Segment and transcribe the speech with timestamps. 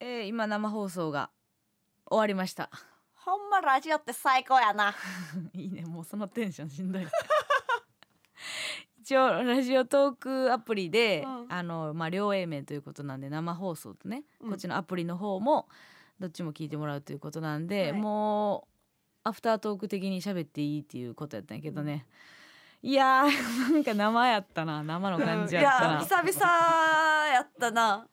[0.00, 1.30] えー今生放送が
[2.06, 2.70] 終わりました。
[3.12, 4.94] ほんまラジオって最高やな。
[5.52, 5.82] いいね。
[5.82, 7.06] もうそのテンションしんどい。
[9.00, 11.52] 一応ラジオトークアプリで、うん。
[11.52, 14.48] あのまあ両 A 面ということなんで生放送とね、うん。
[14.48, 15.68] こっちのアプリの方も
[16.18, 18.00] どっちも聞いてもらうということなんで、はい。
[18.00, 18.66] も
[19.24, 22.06] うアフタートーク的に喋っていいっていうことやったんやけどね、
[22.82, 23.28] いやー
[23.70, 24.82] なんか生やったな。
[24.82, 28.06] 生の感じいやったな、や久々やったな。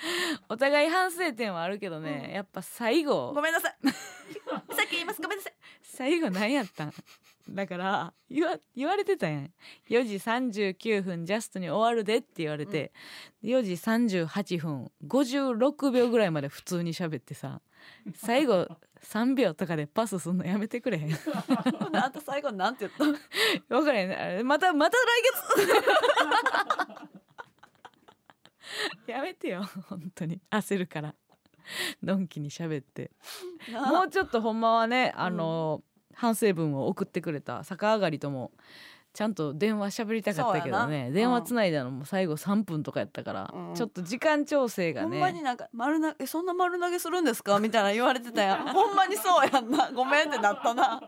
[0.48, 2.34] お互い反省点はあるけどね、うん。
[2.34, 3.32] やっぱ最後。
[3.34, 3.76] ごめんなさい。
[4.74, 5.20] さっき言います。
[5.22, 5.54] ごめんなさい。
[5.82, 6.92] 最後何やったん？
[7.50, 9.52] だから言わ言われてたやん。
[9.88, 12.92] 4時39分ジャストに終わるでって言われて、
[13.42, 17.60] 4時38分56秒ぐらいまで普通に喋ってさ。
[18.14, 18.68] 最後
[19.02, 21.10] 3秒とかでパスすんのやめてくれへん？
[21.96, 23.20] あんた最後なんて言った？
[23.74, 24.12] 分からへん。
[24.12, 25.00] あれまたまた来
[27.06, 27.17] 月
[29.12, 30.40] やめてよ本当に。
[30.50, 31.14] 焦るから。
[32.02, 33.10] のんきに喋って。
[33.90, 35.82] もうちょっとほんまはねあの、
[36.14, 38.50] 反省文を送ってくれた逆上がりとも
[39.12, 41.10] ちゃんと電話喋りたかったけどね。
[41.10, 43.74] 電話つないだのも最後3分とかやったから、うん。
[43.74, 47.58] ちょっと時間調整がほんまにねなんか丸投げえそんな丸投げするんですか？
[47.58, 48.68] みたいな言われてたやん。
[48.68, 49.90] ほんまにそうやんな。
[49.92, 51.00] ごめんってなったな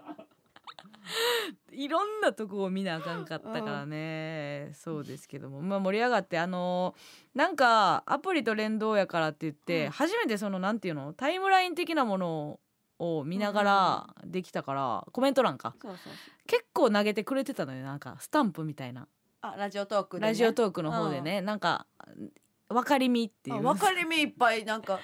[1.73, 6.95] いろんなとこを見なあかんかったからね、そうですけども、まあ、盛り上がってあの
[7.35, 9.91] なんかアプリと連動やからって言って、うん。
[9.91, 11.13] 初めてそのなんていうの？
[11.13, 12.61] タイムライン的なもの
[12.99, 15.75] を見ながらできたから、コメント欄か。
[16.47, 17.85] 結構投げてくれてたのよ。
[17.85, 19.09] なんかスタンプみたいな。
[19.43, 21.87] あラジオトークで、ね、ラジオトークの方でね、なんか
[22.69, 23.57] 分かりみっていう。
[23.57, 25.01] あ分かりみいっぱいなんか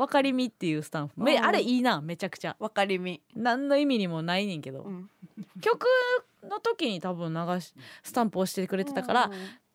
[0.00, 1.44] 分かりみっていうスタンプめうん。
[1.44, 2.56] あれいいなめちゃくちゃ。
[2.58, 5.10] 分かりみ、何の意味にもないねんけど、うん、
[5.60, 5.86] 曲
[6.42, 9.32] の時に多分流しスタンプ押してくれてたから、うん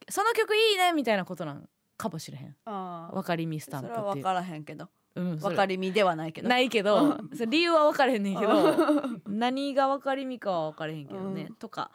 [0.07, 1.67] その曲いいねみたいなことなん
[1.97, 2.55] かもしれへん。
[2.65, 3.97] あ分かりみスタンプっていう。
[3.97, 4.87] それは分からへんけど。
[5.15, 6.47] うん、分かりみではないけど。
[6.47, 7.17] ないけど
[7.47, 11.55] 理由は分かれへんねんけどう何が分かりみかは分かれへんけどね、うん。
[11.55, 11.89] とか。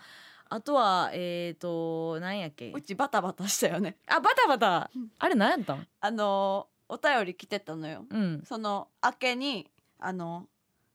[0.48, 2.72] あとはえっ、ー、と何やっけ。
[2.72, 3.96] うちバタバタしたよね。
[4.08, 4.90] あバタバタ。
[4.92, 5.12] うん。
[5.20, 5.86] あれ何やったん？
[6.00, 8.04] あのお便り来てたのよ。
[8.10, 8.42] うん。
[8.46, 10.46] その明けにあの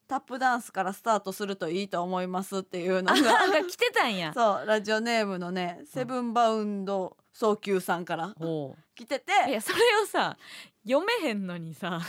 [0.07, 4.33] タップダンスからスタートするといいと思いますっていうのあが来てたんや。
[4.33, 8.33] そうラジオネームのねセブンバウンド早急さんから。
[8.37, 9.31] ほ来てて。
[9.47, 10.37] ういやそれをさ
[10.87, 11.99] 読めへんのにさ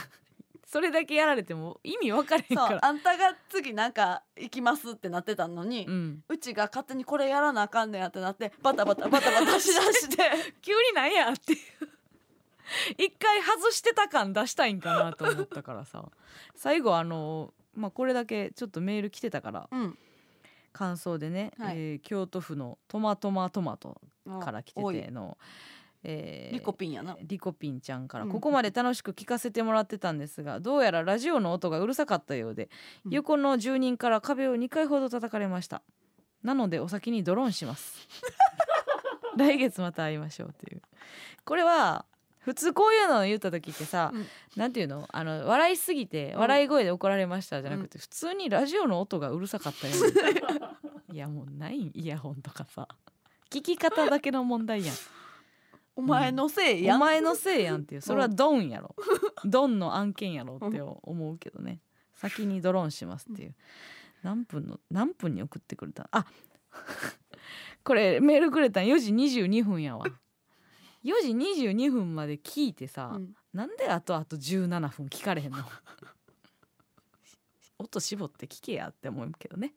[0.66, 10.24] それだけやられても意味分かれへんそうからあんたが次なんか行きますってなってたのに、ううんちが勝手にこれやらなあかんねやってなってバタバタバタバタしだして。
[10.60, 11.52] 急になんやって。
[11.52, 11.75] いう
[12.98, 16.04] 一回外してた感出したいんかなと思ったからさ。
[16.54, 19.98] 最後あのまあこれだけちょっとメール来てたからうん。
[20.72, 21.76] 感想でね、はい。
[21.76, 24.00] えー京都府のトマトマトマト
[24.42, 25.38] から来てての、
[26.02, 27.16] えーリコピンやな。
[27.22, 28.30] リコピンちゃんから、うん。
[28.30, 32.68] ここまで楽しく聞かせてもらってたんですがどうやらラジオの音がうるさかったようで、
[33.06, 33.12] うん。
[33.12, 35.82] 横の住人から壁を2回ほど叩かれました。
[36.42, 38.06] なのでお先にドローンします。
[39.36, 40.82] 来月また会いましょうっていう。
[41.44, 42.04] これは
[42.46, 44.26] 普通こういうのを言った時ってさ、うん。
[44.54, 45.08] なんていうの？
[45.10, 46.38] あの笑いすぎてうん。
[46.38, 49.94] 笑い声で怒られましたじゃなくて、普通にラジオの音がうるさかったよ
[51.10, 52.86] う いやもうないイヤホンとかさ。
[53.50, 54.96] 聞き方だけの問題やん。
[55.96, 56.96] お前のせいやん。
[56.98, 58.00] お前のせいやんっていう。
[58.00, 58.94] それはドンやろ。
[59.44, 61.80] ドンの案件やろって思うけどね。
[62.14, 63.56] 先にドローンしますっていう。
[64.22, 66.08] 何分の何分に送ってくれた？
[66.12, 66.26] あ
[67.82, 70.06] これメールくれたん？4時22分やわ
[71.06, 73.34] 4時22分まで聞いてさ、うん。
[73.54, 75.58] なんであとあと17分聞かれへんの？
[77.78, 79.72] 音絞って聞けやって思うけどね。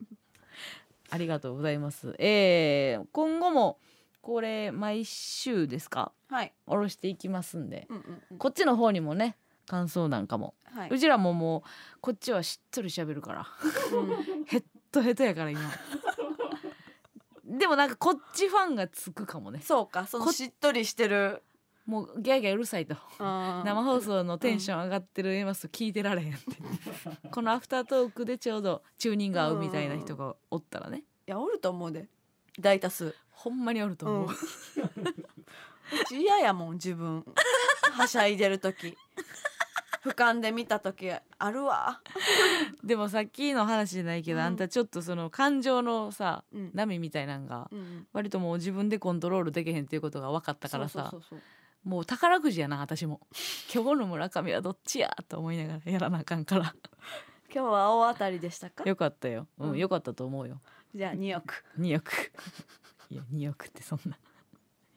[1.12, 2.16] ありがとうございます。
[2.19, 3.79] えー、今後も
[4.22, 6.12] これ毎週ですか？
[6.29, 7.88] はい、下ろしていきますんで。
[7.89, 8.38] うんうんうん。
[8.38, 9.35] こっちの方にもね
[9.68, 10.89] 感想なんかも、はい。
[10.89, 13.47] うちらももうこっちはしっとり喋るから。
[13.94, 14.03] う
[14.41, 14.45] ん。
[14.45, 15.62] ヘッドヘッドやから今
[17.59, 19.59] でもなんかこっちファンがつくかもね。
[19.62, 21.44] そうかそのこしっとりしてる。
[21.86, 22.96] もうギャーギャーうるさいと。
[23.20, 26.45] 生生放送のテンション上がってるエマス聞いてられへんって。
[27.30, 31.00] このアフタートークでちょうどチューニング合うみたいな人がおったらね。
[31.28, 32.07] いやおると思うで。
[32.60, 33.13] 大多数。
[33.31, 34.28] ほんまにおると思う、
[36.12, 36.16] うん。
[36.18, 37.25] 嫌やもん自分。
[37.92, 38.98] はしゃいでる時
[40.04, 42.01] 俯瞰で見た時あるわ、
[42.84, 44.46] でもさっきの話じゃないけど、うん。
[44.46, 46.72] あんたちょっとその感情のさうん。
[46.74, 51.13] 波みたいなんがうん、割ともう自分でコントロールできへんっていうことが分かったからさ
[51.84, 53.22] もう宝くじやな私も。
[53.74, 56.74] 今日の村上はどっちやと思いながらやらなあかんから。
[57.52, 58.84] 今日は大当たりでしたか？
[58.84, 59.78] よかったよ、うんうん。
[59.78, 60.62] よかったと思うよ。
[60.94, 62.31] じゃあ2億2億
[63.12, 64.18] いや2億ってそんな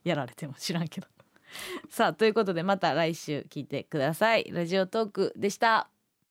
[0.05, 1.06] やられても知らんけど
[1.88, 4.50] さあということでまた来週聞いてください。
[4.52, 5.91] ラジオトークでした。